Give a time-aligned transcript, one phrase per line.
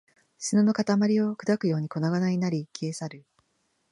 [0.39, 3.25] 砂の塊を砕くように粉々になり、消え去る